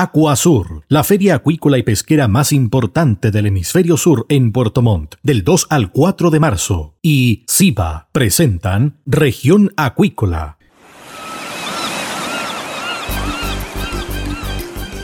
[0.00, 5.42] Acuasur, la feria acuícola y pesquera más importante del hemisferio sur en Puerto Montt, del
[5.42, 6.94] 2 al 4 de marzo.
[7.02, 10.56] Y SIBA presentan Región Acuícola.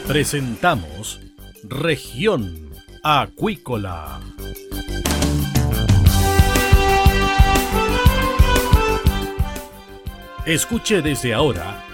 [0.07, 1.19] Presentamos
[1.65, 2.71] Región
[3.03, 4.21] Acuícola.
[10.47, 11.94] Escuche desde ahora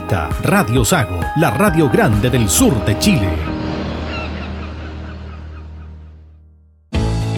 [0.43, 3.29] Radio Sago, la radio grande del sur de Chile.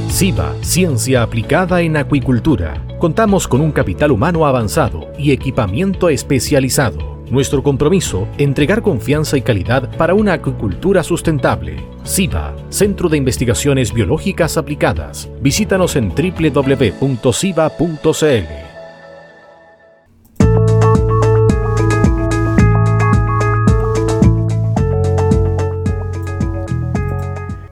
[0.07, 2.83] SIBA, Ciencia Aplicada en Acuicultura.
[2.99, 7.21] Contamos con un capital humano avanzado y equipamiento especializado.
[7.29, 11.75] Nuestro compromiso, entregar confianza y calidad para una acuicultura sustentable.
[12.03, 15.29] SIBA, Centro de Investigaciones Biológicas Aplicadas.
[15.41, 17.03] Visítanos en www.siba.cl.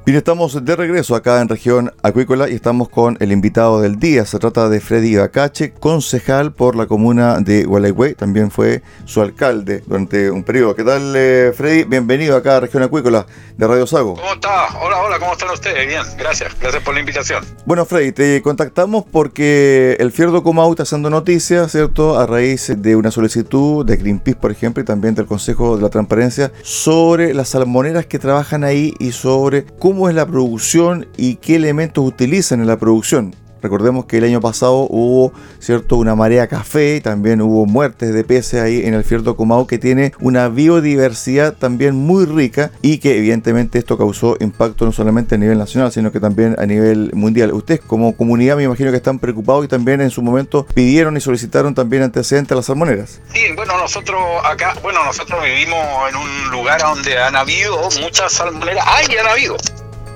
[0.03, 4.25] Bien, estamos de regreso acá en región acuícola y estamos con el invitado del día.
[4.25, 8.15] Se trata de Freddy Bacache, concejal por la comuna de Gualeguay.
[8.15, 10.75] También fue su alcalde durante un periodo.
[10.75, 11.83] ¿Qué tal, eh, Freddy?
[11.83, 14.15] Bienvenido acá a región acuícola de Radio Sago.
[14.15, 14.75] ¿Cómo está?
[14.81, 15.85] Hola, hola, ¿cómo están ustedes?
[15.85, 16.59] Bien, gracias.
[16.59, 17.45] Gracias por la invitación.
[17.67, 22.17] Bueno, Freddy, te contactamos porque el Fierdo Comau está haciendo noticias, ¿cierto?
[22.19, 25.89] A raíz de una solicitud de Greenpeace, por ejemplo, y también del Consejo de la
[25.89, 31.35] Transparencia sobre las salmoneras que trabajan ahí y sobre cómo cómo es la producción y
[31.35, 33.35] qué elementos utilizan en la producción.
[33.61, 38.61] Recordemos que el año pasado hubo cierto una marea café también hubo muertes de peces
[38.61, 43.79] ahí en el Fierdo Comau que tiene una biodiversidad también muy rica y que evidentemente
[43.79, 47.53] esto causó impacto no solamente a nivel nacional sino que también a nivel mundial.
[47.53, 51.21] Ustedes como comunidad me imagino que están preocupados y también en su momento pidieron y
[51.21, 53.21] solicitaron también antecedentes a las salmoneras.
[53.33, 55.79] Sí, bueno, nosotros acá, bueno, nosotros vivimos
[56.09, 59.57] en un lugar donde han habido muchas salmoneras, ¡ay, han habido!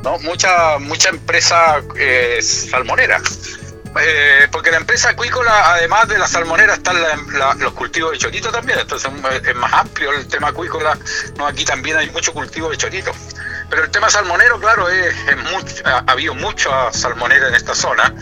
[0.05, 0.19] ¿No?
[0.19, 3.19] Mucha, mucha empresa eh, salmonera.
[3.99, 6.97] Eh, porque la empresa acuícola, además de la salmonera, están
[7.59, 9.09] los cultivos de chorito también, entonces
[9.43, 10.97] es más amplio el tema acuícola.
[11.47, 13.11] Aquí también hay mucho cultivo de chorito.
[13.69, 15.15] Pero el tema salmonero, claro, es,
[15.85, 18.13] ha habido mucha salmonera en esta zona.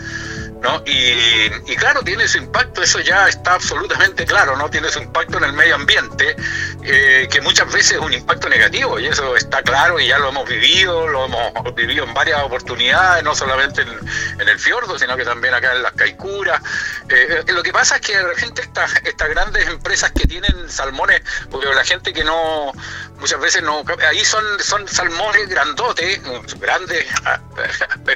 [0.86, 4.70] Y, claro, tiene su impacto, eso ya está absolutamente claro, ¿no?
[4.70, 6.36] Tiene su impacto en el medio ambiente,
[6.82, 10.30] eh, que muchas veces es un impacto negativo, y eso está claro y ya lo
[10.30, 15.24] hemos vivido, lo hemos vivido en varias oportunidades, no solamente en, el fiordo, sino que
[15.24, 16.60] también acá en las caicuras.
[17.08, 21.22] Eh, lo que pasa es que de repente estas, estas grandes empresas que tienen salmones,
[21.50, 22.72] porque la gente que no,
[23.18, 26.20] muchas veces no, ahí son, son salmones grandotes,
[26.58, 27.06] grandes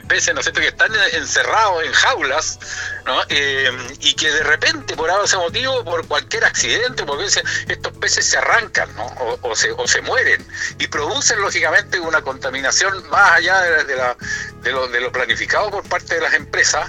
[0.08, 2.58] peces, ¿no sé, que están encerrados en jaulas,
[3.04, 3.22] ¿no?
[3.28, 3.70] Eh,
[4.00, 8.94] y que de repente, por ese motivo, por cualquier accidente, porque estos peces se arrancan
[8.96, 9.06] ¿no?
[9.42, 10.46] o, se, o se mueren
[10.78, 16.16] y producen, lógicamente, una contaminación más allá de, de, lo, de lo planificado por parte
[16.16, 16.88] de las empresas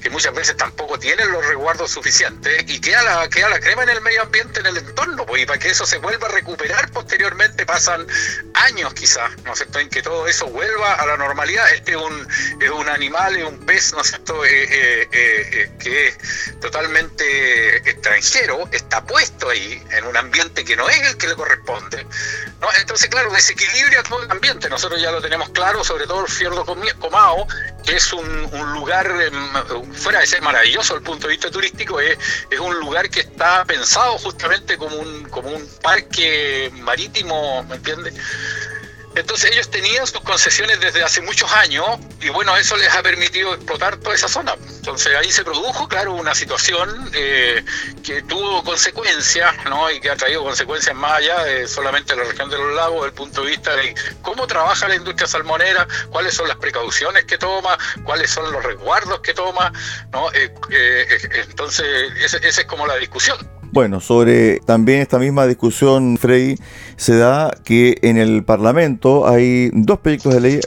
[0.00, 3.90] que muchas veces tampoco tienen los resguardos suficientes y queda la, queda la crema en
[3.90, 6.90] el medio ambiente, en el entorno, pues, y para que eso se vuelva a recuperar
[6.90, 8.06] posteriormente pasan
[8.54, 11.72] años quizás, ¿no es cierto?, en que todo eso vuelva a la normalidad.
[11.72, 12.28] Este es un,
[12.60, 17.76] es un animal, es un pez, ¿no es cierto?, eh, eh, eh, que es totalmente
[17.88, 22.06] extranjero, está puesto ahí en un ambiente que no es el que le corresponde.
[22.60, 22.68] ¿No?
[22.80, 24.68] Entonces, claro, desequilibra todo el ambiente.
[24.68, 27.46] Nosotros ya lo tenemos claro, sobre todo el Fiordo Comao,
[27.84, 32.00] que es un, lugar, em, fuera de ser maravilloso desde el punto de vista turístico,
[32.00, 32.18] es,
[32.50, 38.14] es, un lugar que está pensado justamente como un, como un parque marítimo, ¿me entiendes?
[39.14, 41.84] Entonces ellos tenían sus concesiones desde hace muchos años
[42.20, 44.54] y bueno, eso les ha permitido explotar toda esa zona.
[44.68, 47.64] Entonces ahí se produjo, claro, una situación eh,
[48.04, 49.90] que tuvo consecuencias, ¿no?
[49.90, 53.06] Y que ha traído consecuencias más allá de solamente la región de los lagos, desde
[53.08, 57.36] el punto de vista de cómo trabaja la industria salmonera, cuáles son las precauciones que
[57.36, 59.72] toma, cuáles son los resguardos que toma,
[60.12, 60.32] ¿no?
[60.32, 61.18] Eh, eh,
[61.48, 63.59] entonces, esa es como la discusión.
[63.72, 66.56] Bueno, sobre también esta misma discusión, Frey,
[66.96, 70.60] se da que en el Parlamento hay dos proyectos de ley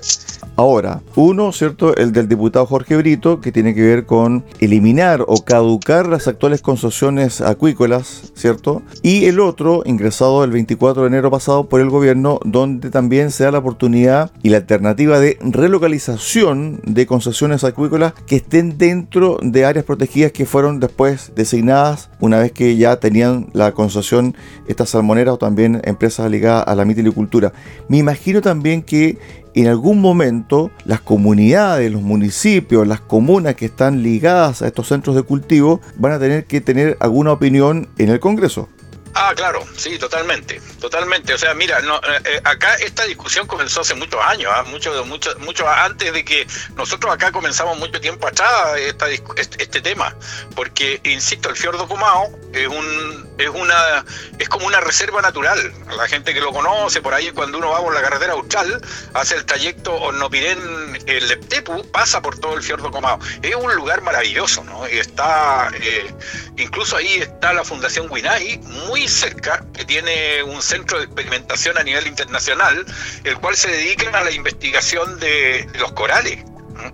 [0.55, 1.95] Ahora, uno, ¿cierto?
[1.95, 6.61] El del diputado Jorge Brito, que tiene que ver con eliminar o caducar las actuales
[6.61, 8.83] concesiones acuícolas, ¿cierto?
[9.01, 13.45] Y el otro, ingresado el 24 de enero pasado por el gobierno, donde también se
[13.45, 19.65] da la oportunidad y la alternativa de relocalización de concesiones acuícolas que estén dentro de
[19.65, 24.35] áreas protegidas que fueron después designadas una vez que ya tenían la concesión
[24.67, 27.53] estas salmoneras o también empresas ligadas a la mitilicultura.
[27.87, 29.17] Me imagino también que
[29.55, 35.15] en algún momento las comunidades, los municipios, las comunas que están ligadas a estos centros
[35.15, 38.69] de cultivo van a tener que tener alguna opinión en el Congreso.
[39.15, 41.33] Ah, claro, sí, totalmente, totalmente.
[41.33, 44.63] O sea, mira, no, eh, eh, acá esta discusión comenzó hace muchos años, ¿ah?
[44.63, 49.81] mucho, mucho, mucho antes de que nosotros acá comenzamos mucho tiempo atrás esta, este, este,
[49.81, 50.15] tema,
[50.55, 54.05] porque insisto, el fiordo Comao es un, es una,
[54.39, 55.73] es como una reserva natural.
[55.97, 58.81] La gente que lo conoce por ahí cuando uno va por la carretera austral,
[59.13, 60.59] hace el trayecto Ornopirén
[61.05, 63.19] el Leptepu, pasa por todo el fiordo Comao.
[63.41, 64.87] Es un lugar maravilloso, ¿no?
[64.87, 66.13] Y está, eh,
[66.57, 71.83] incluso ahí está la Fundación Winai, muy cerca, que tiene un centro de experimentación a
[71.83, 72.85] nivel internacional,
[73.23, 76.43] el cual se dedica a la investigación de, los corales,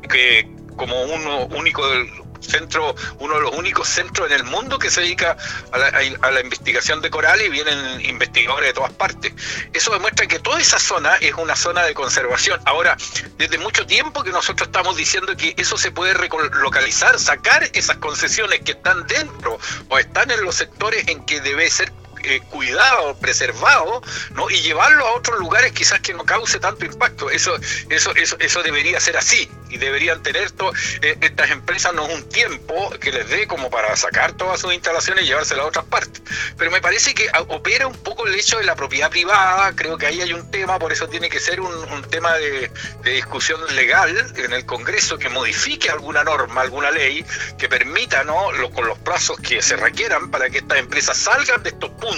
[0.10, 1.84] que como uno único
[2.42, 5.38] centro, uno de los únicos centros en el mundo que se dedica
[5.72, 9.34] a la, investigación de corales y vienen investigadores de todas partes.
[9.74, 12.60] Eso demuestra que toda esa zona es una zona de conservación.
[12.66, 12.98] Ahora,
[13.38, 16.14] desde mucho tiempo que nosotros estamos diciendo que eso se puede
[16.62, 19.60] localizar, sacar esas concesiones que están dentro
[19.90, 21.92] o están en los sectores en que debe ser
[22.24, 24.01] eh, cuidado, preservado,
[24.31, 24.50] ¿no?
[24.50, 27.30] y llevarlo a otros lugares quizás que no cause tanto impacto.
[27.30, 27.56] Eso,
[27.89, 30.51] eso, eso, eso debería ser así y deberían tener
[31.01, 35.24] eh, estas empresas no un tiempo que les dé como para sacar todas sus instalaciones
[35.24, 36.21] y llevárselas a otras partes.
[36.57, 40.07] Pero me parece que opera un poco el hecho de la propiedad privada, creo que
[40.07, 41.69] ahí hay un tema, por eso tiene que ser un,
[42.10, 42.71] tema de,
[43.04, 47.25] discusión legal en el Congreso que modifique alguna norma, alguna ley
[47.57, 48.48] que permita, ¿no?
[48.74, 52.09] con los plazos que se requieran para que estas empresas salgan de estos puntos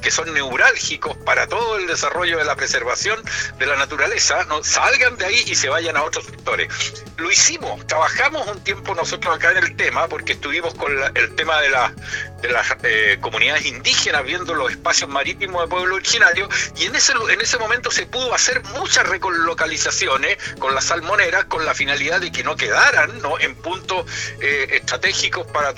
[0.00, 3.18] que son neurálgicos para todo el desarrollo de la preservación
[3.58, 4.62] de la naturaleza, ¿no?
[4.64, 6.68] salgan de ahí y se vayan a otros sectores.
[7.16, 11.60] Lo hicimos, trabajamos un tiempo nosotros acá en el tema, porque estuvimos con el tema
[11.60, 11.92] de, la,
[12.40, 17.12] de las eh, comunidades indígenas viendo los espacios marítimos de pueblo originario, y en ese,
[17.12, 22.32] en ese momento se pudo hacer muchas recolocalizaciones con las salmoneras con la finalidad de
[22.32, 23.38] que no quedaran ¿no?
[23.38, 24.06] en puntos
[24.40, 25.74] eh, estratégicos para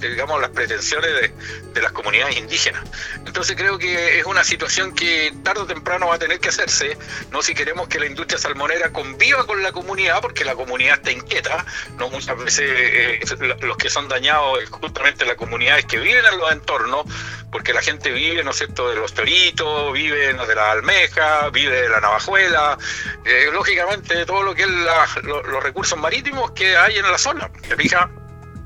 [0.00, 1.32] digamos, las pretensiones de,
[1.72, 2.82] de las comunidades indígenas.
[3.26, 6.96] Entonces creo que es una situación que tarde o temprano va a tener que hacerse,
[7.30, 11.12] no si queremos que la industria salmonera conviva con la comunidad, porque la comunidad está
[11.12, 11.64] inquieta,
[11.96, 13.20] no muchas veces eh,
[13.60, 17.06] los que son dañados es justamente las comunidades que viven en los entornos,
[17.50, 21.82] porque la gente vive, ¿no es cierto?, de los toritos, vive de la almeja, vive
[21.82, 22.78] de la navajuela,
[23.24, 27.50] eh, lógicamente todo lo que es los recursos marítimos que hay en la zona.
[27.68, 28.08] ¿Te fijas?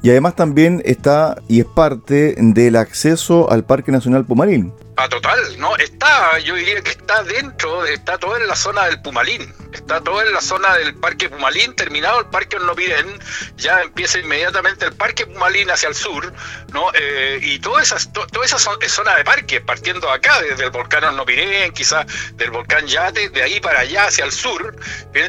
[0.03, 4.73] Y además también está y es parte del acceso al Parque Nacional Pumarín.
[5.03, 9.03] A total, no, está, yo diría que está dentro, está todo en la zona del
[9.03, 13.19] Pumalín, está todo en la zona del Parque Pumalín, terminado el Parque Ornopirén,
[13.57, 16.33] ya empieza inmediatamente el Parque Pumalín hacia el sur,
[16.73, 16.93] ¿no?
[16.95, 21.73] Eh, y toda esa, toda esa zona de parque, partiendo acá, desde el volcán Ornopirén,
[21.73, 24.77] quizás del volcán Yate, de ahí para allá hacia el sur,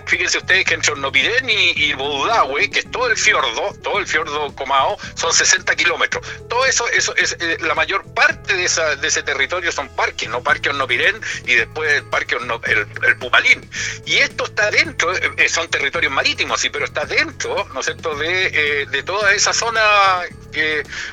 [0.05, 4.05] fíjense ustedes que entre Ornopirén y, y Bodudahue, que es todo el fiordo, todo el
[4.05, 6.23] fiordo Comao, son 60 kilómetros.
[6.47, 10.69] Todo eso, eso es eh, la mayor parte de ese territorio son parques, no Parque
[10.69, 13.69] Hornopirén y después el Parque el, Pumalín.
[14.05, 18.15] Y esto está dentro, eh, son territorios marítimos, sí, pero está dentro, ¿no es cierto?,
[18.15, 19.81] de, eh, de toda esa zona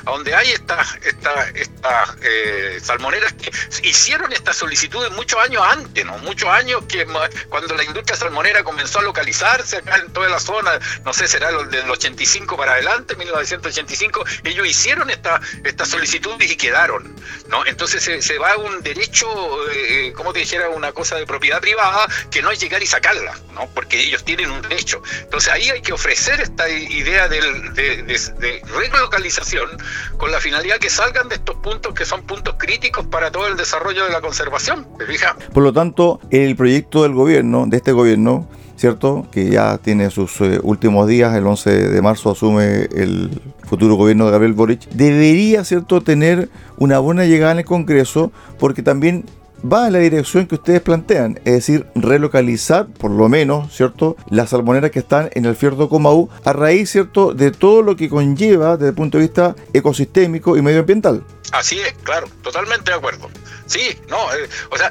[0.04, 3.50] donde hay estas esta, esta, eh, salmoneras que
[3.88, 6.18] hicieron estas solicitudes muchos años antes, ¿no?
[6.18, 7.06] Muchos años que
[7.48, 11.50] cuando la industria salmonera comenzó a localizarse acá en toda la zona, no sé, será
[11.50, 17.14] del 85 para adelante, 1985, ellos hicieron esta, estas solicitudes y quedaron,
[17.48, 17.64] ¿no?
[17.66, 19.28] Entonces se va un derecho,
[19.70, 23.34] eh, como te dijera, una cosa de propiedad privada, que no es llegar y sacarla,
[23.54, 23.68] ¿no?
[23.74, 25.02] Porque ellos tienen un derecho.
[25.20, 27.40] Entonces ahí hay que ofrecer esta idea de,
[27.72, 29.70] de, de relocalizar relocalización
[30.16, 33.56] con la finalidad que salgan de estos puntos que son puntos críticos para todo el
[33.56, 34.86] desarrollo de la conservación.
[34.98, 35.06] ¿Te?
[35.52, 38.48] Por lo tanto, el proyecto del gobierno, de este gobierno,
[38.80, 39.26] ¿cierto?
[39.30, 43.28] Que ya tiene sus eh, últimos días, el 11 de marzo asume el
[43.68, 48.82] futuro gobierno de Gabriel Boric, debería, ¿cierto?, tener una buena llegada en el Congreso, porque
[48.82, 49.26] también
[49.64, 54.50] va en la dirección que ustedes plantean, es decir, relocalizar por lo menos, ¿cierto?, las
[54.50, 58.76] salmoneras que están en el Fierdo Comaú a raíz, ¿cierto?, de todo lo que conlleva
[58.76, 61.24] desde el punto de vista ecosistémico y medioambiental.
[61.52, 63.28] Así es, claro, totalmente de acuerdo.
[63.66, 64.90] Sí, no, eh, o sea,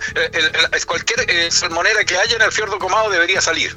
[0.85, 3.75] cualquier eh, salmonera que haya en el Fiordo Comado debería salir.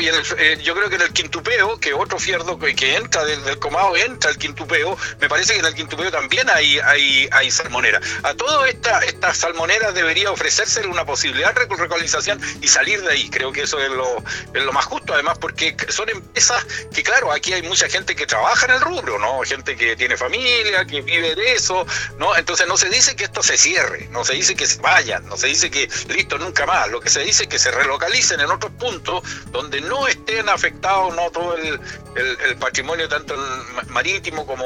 [0.00, 3.58] Y eh, yo creo que en el quintupeo, que otro fierdo que, entra desde el
[3.60, 8.00] comado, entra el quintupeo, me parece que en el quintupeo también hay, hay, salmonera.
[8.24, 13.30] A todas esta, estas salmoneras debería ofrecerse una posibilidad de regularización y salir de ahí.
[13.30, 17.30] Creo que eso es lo, es lo más justo, además, porque son empresas que, claro,
[17.30, 19.40] aquí hay mucha gente que trabaja en el rubro, ¿no?
[19.42, 21.86] Gente que tiene familia, que vive de eso,
[22.18, 22.36] ¿no?
[22.36, 25.36] Entonces no se dice que esto se cierre, no se dice que se vayan, no
[25.36, 26.90] se dice que listo, nunca más.
[26.90, 31.14] Lo que se dice es que se relocalicen en otros puntos donde no estén afectados
[31.14, 31.80] no todo el,
[32.58, 33.36] patrimonio tanto
[33.88, 34.64] marítimo como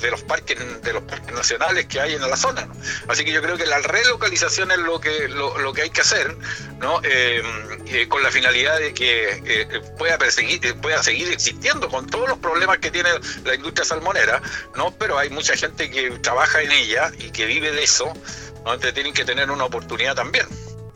[0.00, 2.68] de los parques de los parques nacionales que hay en la zona.
[3.06, 6.36] Así que yo creo que la relocalización es lo que lo, que hay que hacer,
[6.80, 7.00] ¿no?
[7.04, 7.42] Eh,
[7.86, 12.38] eh, con la finalidad de que eh, pueda perseguir, pueda seguir existiendo con todos los
[12.38, 13.10] problemas que tiene
[13.44, 14.42] la industria salmonera,
[14.74, 14.90] ¿no?
[14.98, 18.12] Pero hay mucha gente que trabaja en ella y que vive de eso,
[18.64, 18.76] ¿no?
[18.78, 20.46] Tienen que tener una oportunidad también.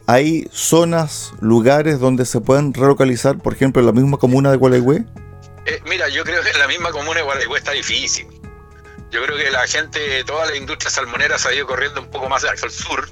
[0.07, 5.05] ¿Hay zonas, lugares donde se pueden relocalizar, por ejemplo, en la misma comuna de Gualeguay?
[5.67, 8.27] Eh, mira, yo creo que en la misma comuna de Gualeguay está difícil.
[9.11, 12.29] Yo creo que la gente, toda la industria salmonera se ha ido corriendo un poco
[12.29, 13.09] más hacia el sur,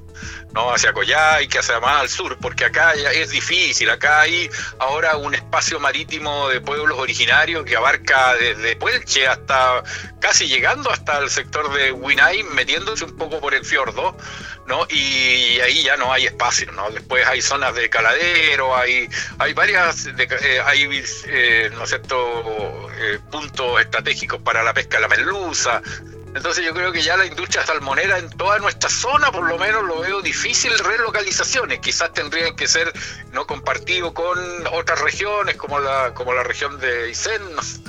[0.53, 0.73] ¿no?
[0.73, 3.91] hacia que hacia más al sur, porque acá ya es difícil.
[3.91, 9.83] Acá hay ahora un espacio marítimo de pueblos originarios que abarca desde Puelche hasta
[10.21, 14.17] casi llegando hasta el sector de Winay, metiéndose un poco por el fiordo,
[14.67, 14.87] ¿no?
[14.89, 16.91] Y ahí ya no hay espacio, ¿no?
[16.91, 19.09] Después hay zonas de caladero, hay,
[19.39, 25.83] hay varias, eh, hay, eh, ¿no eh, puntos estratégicos para la pesca de la merluza,
[26.35, 29.85] entonces yo creo que ya la industria salmonera en toda nuestra zona, por lo menos,
[29.85, 31.81] lo veo difícil relocalizaciones.
[31.81, 32.93] Quizás tendrían que ser
[33.33, 34.39] no compartido con
[34.73, 37.43] otras regiones, como la, como la región de Aysén,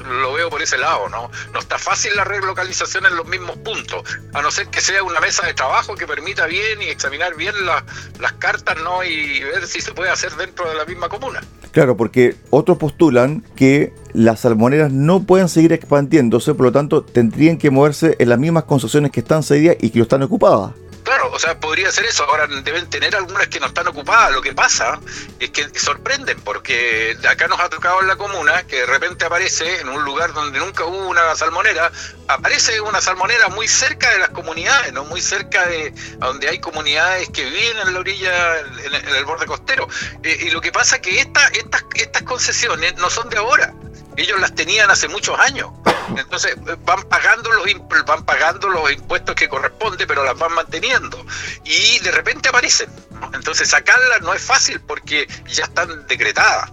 [0.05, 1.29] lo veo por ese lado, ¿no?
[1.53, 5.19] No está fácil la relocalización en los mismos puntos, a no ser que sea una
[5.19, 9.03] mesa de trabajo que permita bien y examinar bien las cartas, ¿no?
[9.03, 11.41] Y ver si se puede hacer dentro de la misma comuna.
[11.71, 17.58] Claro, porque otros postulan que las salmoneras no pueden seguir expandiéndose, por lo tanto tendrían
[17.58, 20.72] que moverse en las mismas concesiones que están cedidas y que no están ocupadas.
[21.03, 22.24] Claro, o sea, podría ser eso.
[22.24, 24.32] Ahora deben tener algunas que no están ocupadas.
[24.32, 25.00] Lo que pasa
[25.39, 29.82] es que sorprenden, porque acá nos ha tocado en la comuna que de repente aparece
[29.82, 31.91] en un lugar donde nunca hubo una salmonera,
[32.27, 37.30] aparece una salmonera muy cerca de las comunidades, no muy cerca de donde hay comunidades
[37.30, 39.88] que viven en la orilla, en, el borde costero.
[40.24, 41.51] Eh, y lo que pasa es que estas,
[41.96, 43.74] estas concesiones no son de ahora
[44.18, 45.70] ellos las tenían hace muchos años.
[46.18, 47.65] Entonces eh, van pagando los
[48.06, 51.25] van pagando los impuestos que corresponde, pero las van manteniendo.
[51.63, 52.89] Y de repente aparecen.
[53.34, 56.72] Entonces sacarlas no es fácil porque ya están decretadas.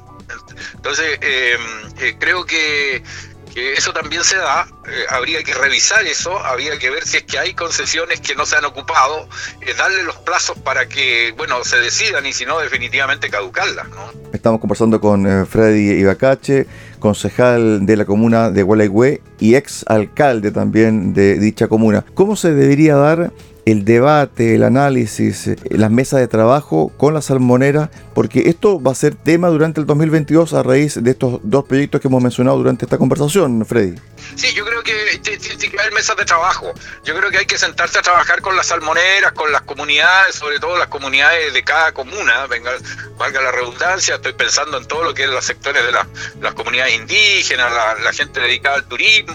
[0.74, 1.60] Entonces em,
[2.00, 3.02] eh, creo que,
[3.54, 7.40] eso también se da, eh, habría que revisar eso, habría que ver si es que
[7.40, 9.28] hay concesiones que no se han ocupado,
[9.76, 13.88] darle los plazos para que, bueno, se decidan y si no, definitivamente caducarlas.
[13.88, 14.12] ¿no?
[14.32, 21.14] Estamos conversando con Freddy Ibacache concejal de la comuna de Gualeguay y ex alcalde también
[21.14, 22.04] de dicha comuna.
[22.14, 23.32] ¿Cómo se debería dar
[23.70, 28.94] el debate, el análisis, las mesas de trabajo con la salmonera, porque esto va a
[28.94, 32.86] ser tema durante el 2022 a raíz de estos dos proyectos que hemos mencionado durante
[32.86, 33.94] esta conversación, Freddy.
[34.36, 36.72] Sí, yo creo que tiene que haber mesas de trabajo.
[37.04, 40.58] Yo creo que hay que sentarse a trabajar con las salmoneras, con las comunidades, sobre
[40.58, 42.70] todo las comunidades de cada comuna, venga,
[43.18, 45.92] valga la redundancia, estoy pensando en todo lo que es los sectores de
[46.40, 47.70] las comunidades indígenas,
[48.02, 49.27] la, gente dedicada al turismo,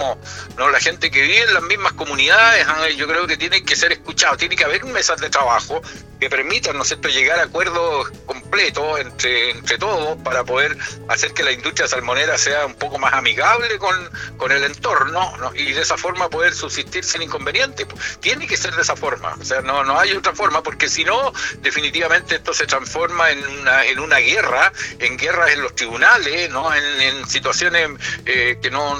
[0.57, 3.91] no la gente que vive en las mismas comunidades, yo creo que tiene que ser
[3.91, 5.81] escuchada tiene que haber mesas de trabajo
[6.19, 10.77] que permitan, ¿no llegar a acuerdos completos entre, entre todos para poder
[11.09, 13.93] hacer que la industria salmonera sea un poco más amigable con,
[14.37, 17.85] con el entorno y de esa forma poder subsistir sin inconveniente.
[18.21, 21.03] Tiene que ser de esa forma, o sea, no, no hay otra forma, porque si
[21.03, 26.49] no, definitivamente esto se transforma en una, en una guerra, en guerras en los tribunales,
[26.49, 26.73] ¿no?
[26.73, 27.89] en, situaciones
[28.25, 28.95] eh, que no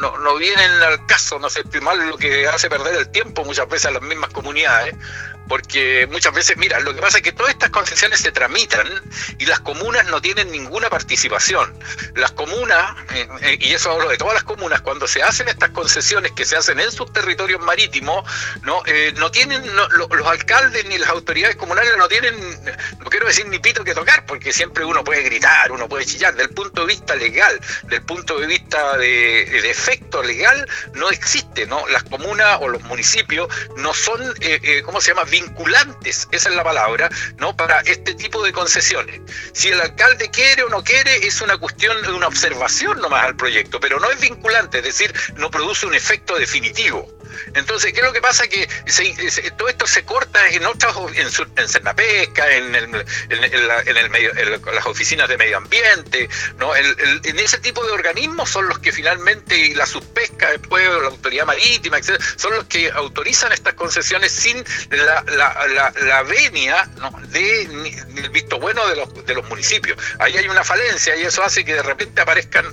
[0.00, 3.68] no, no vienen al caso, no sé, mal lo que hace perder el tiempo muchas
[3.68, 4.94] veces a las mismas comunidades,
[5.48, 8.86] porque muchas veces, mira, lo que pasa es que todas estas concesiones se tramitan
[9.38, 11.76] y las comunas no tienen ninguna participación.
[12.14, 15.70] Las comunas, eh, eh, y eso hablo de todas las comunas, cuando se hacen estas
[15.70, 18.28] concesiones que se hacen en sus territorios marítimos,
[18.62, 22.34] no, eh, no tienen, los alcaldes ni las autoridades comunales no tienen,
[22.98, 26.34] no quiero decir ni pito que tocar, porque siempre uno puede gritar, uno puede chillar.
[26.34, 31.66] Del punto de vista legal, del punto de vista de, de efecto legal, no existe,
[31.66, 31.86] ¿no?
[31.88, 34.20] Las comunas o los municipios no son,
[34.84, 37.56] ¿cómo se llama?, vinculantes, esa es la palabra, ¿no?
[37.56, 39.20] Para este tipo de concesiones.
[39.52, 43.80] Si el alcalde quiere o no quiere, es una cuestión una observación nomás al proyecto,
[43.80, 47.15] pero no es vinculante, es decir, no produce un efecto definitivo.
[47.54, 48.46] Entonces, ¿qué es lo que pasa?
[48.48, 48.68] Que
[49.56, 52.84] todo esto se corta en otras, en, en Cernapesca, en, el,
[53.30, 56.28] en, el en las oficinas de medio ambiente,
[56.58, 56.74] ¿no?
[56.74, 61.98] en ese tipo de organismos son los que finalmente, la subpesca después, la autoridad marítima,
[61.98, 67.10] etc., son los que autorizan estas concesiones sin la, la, la, venia ¿no?
[67.28, 69.98] de, visto bueno de los, municipios.
[70.18, 72.66] Ahí hay una falencia y eso hace que de repente aparezcan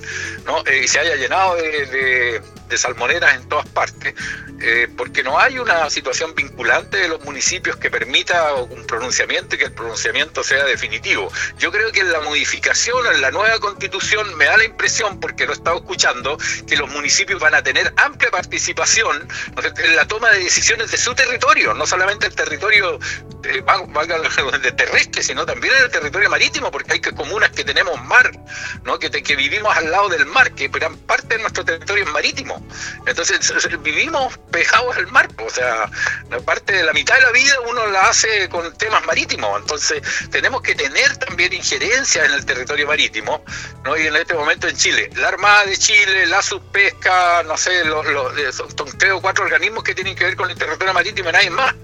[0.44, 0.64] ¿no?
[0.66, 2.42] Eh, y se haya llenado de
[2.76, 4.14] salmoneras en todas partes,
[4.60, 9.58] eh, porque no hay una situación vinculante de los municipios que permita un pronunciamiento y
[9.58, 11.30] que el pronunciamiento sea definitivo.
[11.58, 15.46] Yo creo que en la modificación, en la nueva constitución, me da la impresión, porque
[15.46, 20.30] lo he estado escuchando, que los municipios van a tener amplia participación en la toma
[20.30, 22.98] de decisiones de su territorio, no solamente el territorio
[23.44, 23.62] eh,
[24.62, 28.30] de terrestre, sino también en el territorio marítimo, porque hay comunas que tenemos mar,
[28.84, 28.98] ¿no?
[28.98, 32.53] que, que vivimos al lado del mar, que gran parte de nuestro territorio es marítimo.
[33.06, 33.38] Entonces
[33.82, 35.90] vivimos pegados al mar, o sea,
[36.44, 40.62] parte de la mitad de la vida uno la hace con temas marítimos, entonces tenemos
[40.62, 43.44] que tener también injerencia en el territorio marítimo,
[43.84, 43.96] ¿no?
[43.96, 48.06] Y en este momento en Chile, la Armada de Chile, la subpesca, no sé, los,
[48.54, 51.50] son tres o cuatro organismos que tienen que ver con el territorio marítimo y nadie
[51.50, 51.74] más.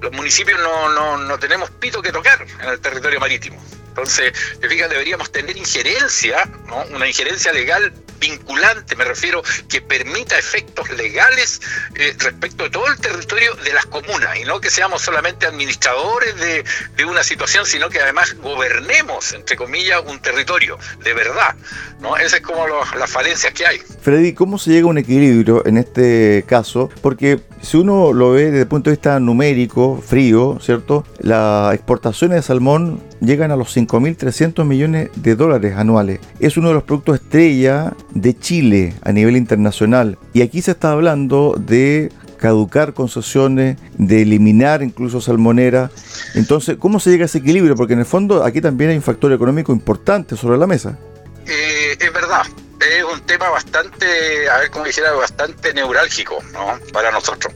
[0.00, 3.62] Los municipios no, no, no tenemos pito que tocar en el territorio marítimo.
[3.94, 6.84] Entonces, te fijas, deberíamos tener injerencia, ¿no?
[6.96, 11.60] una injerencia legal vinculante, me refiero, que permita efectos legales
[11.94, 16.34] eh, respecto de todo el territorio de las comunas y no que seamos solamente administradores
[16.36, 16.64] de,
[17.04, 21.54] una situación, sino que además gobernemos, entre comillas, un territorio de verdad.
[22.00, 22.16] ¿no?
[22.16, 22.66] Esa es como
[22.98, 23.78] las falencias que hay.
[23.78, 26.90] Freddy, ¿cómo se llega a un equilibrio en este caso?
[27.02, 31.04] Porque si uno lo ve desde el punto de vista numérico, frío, ¿cierto?
[31.20, 36.20] Las exportaciones de salmón llegan a los 5.300 millones de dólares anuales.
[36.40, 40.18] Es uno de los productos estrella de Chile a nivel internacional.
[40.32, 45.90] Y aquí se está hablando de caducar concesiones, de eliminar incluso salmonera.
[46.34, 47.74] Entonces, ¿cómo se llega a ese equilibrio?
[47.76, 50.98] Porque en el fondo aquí también hay un factor económico importante sobre la mesa.
[51.46, 52.42] Eh, es verdad,
[52.80, 56.78] es un tema bastante, a ver cómo dijera, bastante neurálgico ¿no?
[56.92, 57.52] para nosotros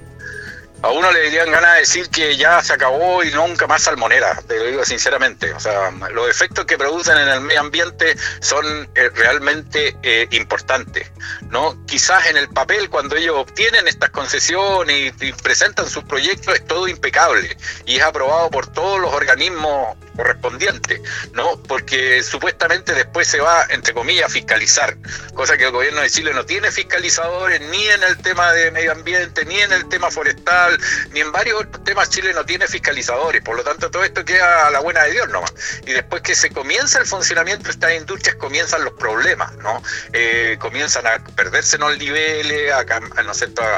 [0.83, 4.41] a uno le dirían ganas de decir que ya se acabó y nunca más salmonera,
[4.47, 5.53] te lo digo sinceramente.
[5.53, 11.11] O sea, los efectos que producen en el medio ambiente son eh, realmente eh, importantes.
[11.51, 11.85] ¿no?
[11.87, 16.87] Quizás en el papel, cuando ellos obtienen estas concesiones y, presentan sus proyectos, es todo
[16.87, 21.01] impecable y es aprobado por todos los organismos correspondientes,
[21.33, 21.63] ¿no?
[21.63, 24.97] Porque supuestamente después se va, entre comillas, a fiscalizar,
[25.33, 28.91] cosa que el gobierno de Chile no tiene fiscalizadores ni en el tema de medio
[28.91, 30.77] ambiente, ni en el tema forestal
[31.13, 34.71] ni en varios temas Chile no tiene fiscalizadores, por lo tanto todo esto queda a
[34.71, 35.53] la buena de Dios nomás.
[35.87, 39.81] Y después que se comienza el funcionamiento de estas industrias, comienzan los problemas, ¿no?
[40.13, 42.85] Eh, comienzan a perderse los niveles, a,
[43.23, 43.33] ¿no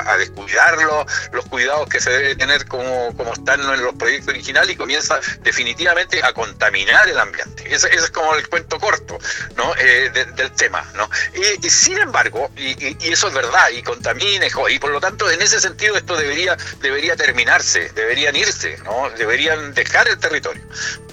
[0.06, 4.70] a, descuidarlo, los cuidados que se debe tener como, como están en los proyectos originales
[4.70, 7.72] y comienza definitivamente a contaminar el ambiente.
[7.72, 9.18] Ese, es como el cuento corto,
[9.56, 9.74] ¿no?
[9.76, 11.08] Eh, del tema, ¿no?
[11.62, 15.40] Y, sin embargo, y, y, eso es verdad, y contamina, y por lo tanto, en
[15.40, 19.10] ese sentido esto debería debería terminarse, deberían irse, ¿no?
[19.16, 20.62] deberían dejar el territorio.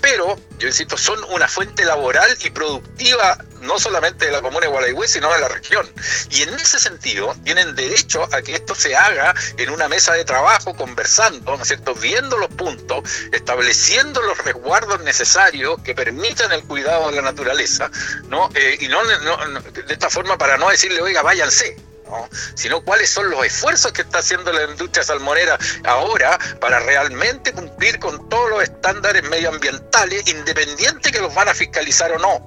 [0.09, 4.71] Pero, yo insisto, son una fuente laboral y productiva no solamente de la comuna de
[4.71, 5.85] Gualeguay, sino de la región.
[6.29, 10.23] Y en ese sentido, tienen derecho a que esto se haga en una mesa de
[10.23, 16.63] trabajo, conversando, ¿no es cierto?, viendo los puntos, estableciendo los resguardos necesarios que permitan el
[16.63, 17.91] cuidado de la naturaleza,
[18.29, 18.49] ¿no?
[18.55, 21.75] Eh, y no, de esta forma para no decirle, oiga, váyanse,
[22.55, 27.99] sino cuáles son los esfuerzos que está haciendo la industria salmonera ahora para realmente cumplir
[27.99, 32.45] con todos los estándares medioambientales, independiente que los van a fiscalizar o no.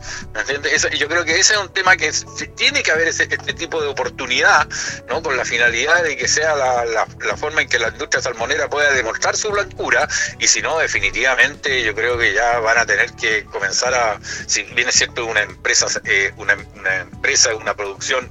[0.96, 2.12] yo creo que ese es un tema que
[2.56, 4.68] tiene que haber este tipo de oportunidad,
[5.08, 5.22] ¿no?
[5.22, 9.36] con la finalidad de que sea la, forma en que la industria salmonera pueda demostrar
[9.36, 13.94] su blancura, y si no, definitivamente yo creo que ya van a tener que comenzar
[13.94, 16.54] a, si bien es cierto, una empresa, eh, una
[17.00, 18.30] empresa, una producción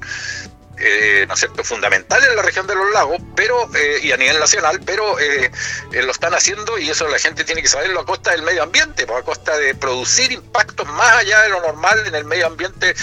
[0.82, 4.18] eh, ¿no es cierto?, fundamental en la región de los lagos, pero eh, y a
[4.18, 5.52] nivel nacional, pero eh,
[5.92, 9.06] lo están haciendo y eso la gente tiene que saberlo a costa del medio ambiente,
[9.06, 12.96] pues, a costa de producir impactos más allá de lo normal en el medio ambiente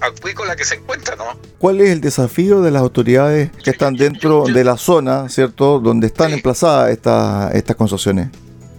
[0.00, 1.38] acuícola que se encuentra, ¿no?
[1.58, 6.06] ¿Cuál es el desafío de las autoridades que están dentro de la zona, ¿cierto?, donde
[6.06, 8.28] están emplazadas estas estas concesiones.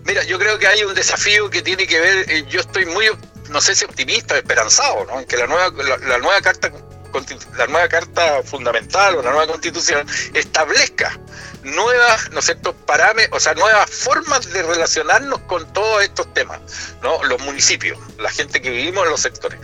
[0.06, 3.06] Mira, yo creo que hay un desafío que tiene que ver, yo estoy muy,
[3.50, 5.20] no sé si optimista, esperanzado, ¿no?
[5.20, 5.72] En que la nueva,
[6.08, 6.72] la nueva carta
[7.58, 11.18] la nueva carta fundamental o la nueva constitución establezca
[11.64, 12.42] nuevas, ¿no
[12.86, 16.60] parámetros, o sea, nuevas formas de relacionarnos con todos estos temas,
[17.02, 17.24] ¿no?
[17.26, 19.60] Los municipios, la gente que vivimos en los sectores,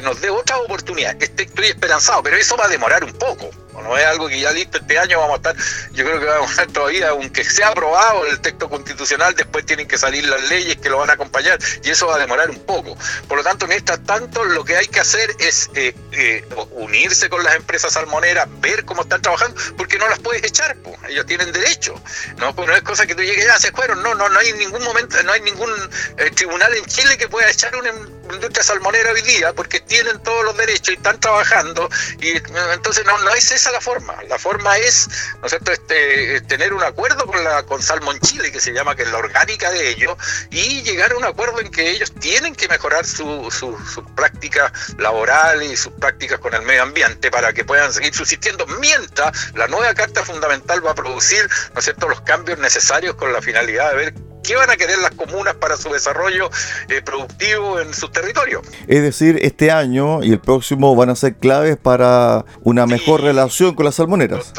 [0.00, 1.16] nos dé otra oportunidad.
[1.20, 3.50] Estoy esperanzado, pero eso va a demorar un poco.
[3.82, 5.56] No es algo que ya listo este año vamos a estar,
[5.92, 9.86] yo creo que vamos a estar todavía, aunque sea aprobado el texto constitucional, después tienen
[9.86, 12.58] que salir las leyes que lo van a acompañar y eso va a demorar un
[12.64, 12.96] poco.
[13.28, 17.42] Por lo tanto, mientras tanto, lo que hay que hacer es eh, eh, unirse con
[17.44, 20.96] las empresas salmoneras, ver cómo están trabajando, porque no las puedes echar, pues.
[21.08, 22.00] ellos tienen derecho.
[22.38, 24.52] No, pues no es cosa que tú llegues, ya se fueron, no, no, no hay
[24.54, 25.70] ningún momento, no hay ningún
[26.18, 27.90] eh, tribunal en Chile que pueda echar una
[28.34, 31.88] industria salmonera hoy día, porque tienen todos los derechos y están trabajando,
[32.20, 32.36] y
[32.72, 34.16] entonces no, no es esa la forma.
[34.28, 35.08] La forma es,
[35.40, 38.94] ¿no es cierto?, este, tener un acuerdo con la con Salmon Chile, que se llama,
[38.94, 40.16] que es la orgánica de ellos,
[40.50, 44.72] y llegar a un acuerdo en que ellos tienen que mejorar sus su, su prácticas
[44.98, 49.68] laborales y sus prácticas con el medio ambiente para que puedan seguir subsistiendo, mientras la
[49.68, 53.90] nueva Carta Fundamental va a producir, ¿no es cierto?, los cambios necesarios con la finalidad
[53.90, 56.50] de ver qué van a querer las comunas para su desarrollo
[56.88, 58.62] eh, productivo en sus territorios.
[58.86, 63.74] Es decir, este año y el próximo van a ser claves para una mejor relación
[63.74, 64.52] con las salmoneras.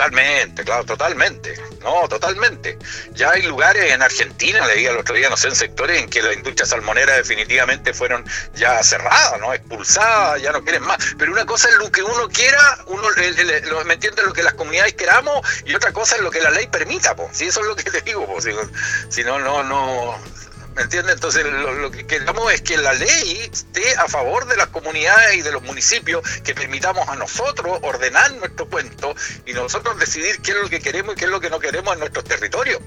[0.00, 1.54] Totalmente, claro, totalmente.
[1.82, 2.78] No, totalmente.
[3.12, 6.08] Ya hay lugares en Argentina, le dije el otro día, no sé, en sectores en
[6.08, 9.52] que la industria salmonera definitivamente fueron ya cerradas, ¿no?
[9.52, 10.96] Expulsadas, ya no quieren más.
[11.18, 13.02] Pero una cosa es lo que uno quiera, uno
[13.84, 16.66] me entiende lo que las comunidades queramos, y otra cosa es lo que la ley
[16.68, 17.36] permita, pues.
[17.36, 18.48] Si eso es lo que te digo, pues.
[19.10, 20.18] Si, no, no, no
[20.76, 21.14] ¿Me entiendes?
[21.14, 25.42] Entonces lo, que queremos es que la ley esté a favor de las comunidades y
[25.42, 29.14] de los municipios, que permitamos a nosotros ordenar nuestro cuento
[29.46, 31.92] y nosotros decidir qué es lo que queremos y qué es lo que no queremos
[31.94, 32.80] en nuestros territorios.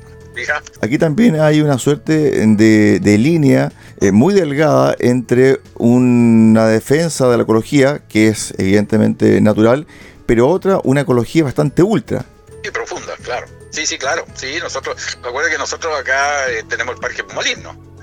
[0.82, 2.14] Aquí también hay una suerte
[2.48, 9.86] de, línea eh, muy delgada entre una defensa de la ecología, que es evidentemente natural,
[10.26, 12.26] pero otra, una ecología bastante ultra.
[12.64, 13.48] Y profunda, claro.
[13.72, 14.26] Sí, sí, claro.
[14.36, 17.94] Sí, nosotros, recuerda que nosotros acá eh, tenemos el Parque Pumalín, ¿no?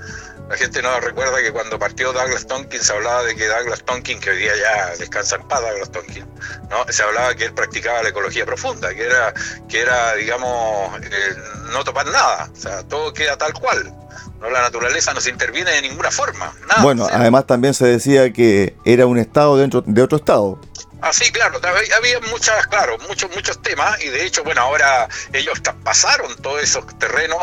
[0.51, 4.19] La gente no recuerda que cuando partió Douglas Tonkin se hablaba de que Douglas Tonkin,
[4.19, 6.27] que hoy día ya descansa en paz Douglas Tonkin,
[6.69, 6.85] ¿no?
[6.91, 9.33] se hablaba que él practicaba la ecología profunda, que era,
[9.69, 11.35] que era digamos, eh,
[11.71, 13.95] no topar nada, o sea, todo queda tal cual.
[14.41, 14.49] ¿No?
[14.49, 16.53] La naturaleza no se interviene de ninguna forma.
[16.67, 20.59] Nada, bueno, además también se decía que era un estado dentro de otro estado.
[21.03, 21.59] Ah, sí, claro,
[21.97, 26.85] había muchas, claro, muchos, muchos temas y de hecho, bueno, ahora ellos pasaron todos esos
[26.99, 27.39] terrenos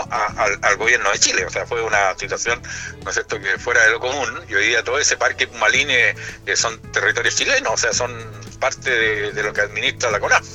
[0.62, 2.62] al, gobierno de Chile, o sea, fue una situación,
[3.02, 6.14] ¿no es cierto?, que fuera de lo común y hoy día todo ese parque Pumaline
[6.46, 8.16] eh, son territorios chilenos, o sea, son
[8.61, 10.46] parte de, de lo que administra la CONAF.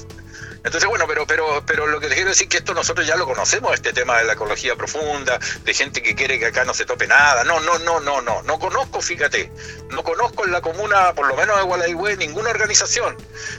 [0.64, 3.18] Entonces, bueno, pero, pero, pero lo que les quiero decir es que esto nosotros ya
[3.18, 6.74] lo conocemos, este tema de la ecología profunda, de gente que quiere que acá no
[6.74, 7.44] se tope nada.
[7.44, 8.42] No, no, no, no, no.
[8.44, 9.52] No conozco, fíjate,
[9.90, 13.18] no conozco en la comuna, por lo menos de Gualeguay, ninguna organización,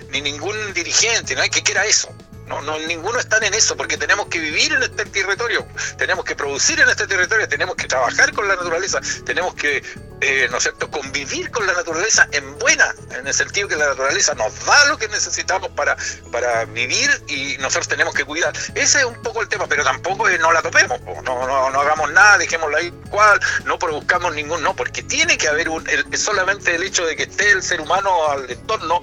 [0.09, 1.43] ni ningún dirigente, ¿no?
[1.43, 2.09] hay que quiera eso.
[2.47, 6.37] No, no, ninguno está en eso, porque tenemos que vivir en este territorio, tenemos que
[6.37, 9.83] producir en este territorio, tenemos que trabajar con la naturaleza, tenemos que,
[10.21, 13.89] eh, ¿no es cierto?, convivir con la naturaleza en buena, en el sentido que la
[13.89, 15.97] naturaleza nos da lo que necesitamos para,
[16.31, 18.53] para vivir y nosotros tenemos que cuidar.
[18.75, 22.13] Ese es un poco el tema, pero tampoco no la topemos, no, no, no, hagamos
[22.13, 26.83] nada, dejémosla ahí cual, no produzcamos ningún, no, porque tiene que haber un, solamente el
[26.83, 29.01] hecho de que esté el ser humano al entorno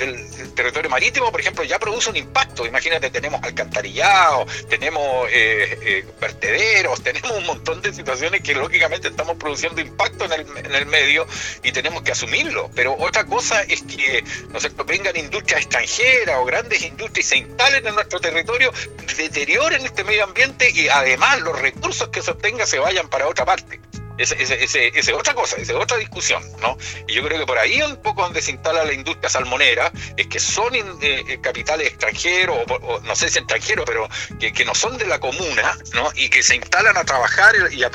[0.00, 2.66] el, territorio marítimo, por ejemplo, ya produce un impacto.
[2.66, 9.36] Imagínate, tenemos alcantarillado, tenemos eh, eh, vertederos, tenemos un montón de situaciones que lógicamente estamos
[9.36, 11.26] produciendo impacto en el, en el medio
[11.62, 12.70] y tenemos que asumirlo.
[12.74, 17.36] Pero otra cosa es que no sé, vengan industrias extranjeras o grandes industrias y se
[17.38, 18.72] instalen en nuestro territorio,
[19.16, 23.44] deterioren este medio ambiente y además los recursos que se obtengan se vayan para otra
[23.44, 23.80] parte.
[24.18, 26.78] Esa es otra cosa, esa es otra discusión, ¿no?
[27.08, 30.26] Y yo creo que por ahí un poco donde se instala la industria salmonera es
[30.28, 34.96] que son eh, eh, capitales extranjeros, o, no sé si extranjeros, pero que, no son
[34.98, 36.10] de la comuna, ¿no?
[36.14, 37.90] Y que se instalan a trabajar y a,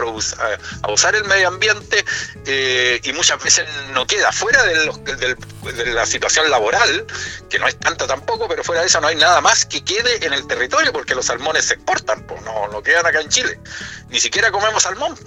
[0.90, 2.04] usar el medio ambiente
[2.46, 5.36] eh, y muchas veces no queda fuera de,
[5.74, 7.06] de, la situación laboral,
[7.50, 10.26] que no es tanta tampoco, pero fuera de eso no hay nada más que quede
[10.26, 13.60] en el territorio porque los salmones se exportan, pues no, no quedan acá en Chile.
[14.10, 15.18] Ni siquiera comemos salmón.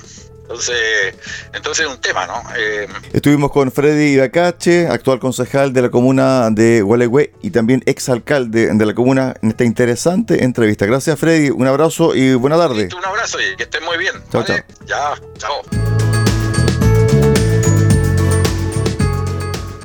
[0.53, 1.15] Entonces,
[1.55, 2.43] entonces es un tema, ¿no?
[2.55, 8.69] Eh, Estuvimos con Freddy Ibacache, actual concejal de la comuna de Gualeguay y también exalcalde
[8.71, 10.85] de la comuna en esta interesante entrevista.
[10.85, 11.49] Gracias, Freddy.
[11.49, 12.91] Un abrazo y buena tarde.
[12.95, 14.13] Un abrazo y que estén muy bien.
[14.31, 14.59] Chao, chao.
[14.87, 15.63] Ya, chao.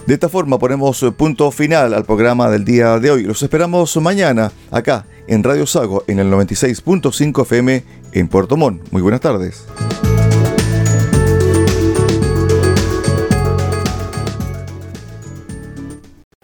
[0.06, 3.24] De esta forma ponemos punto final al programa del día de hoy.
[3.24, 8.82] Los esperamos mañana acá en Radio Sago en el 96.5 FM en Puerto Montt.
[8.92, 9.66] Muy buenas tardes.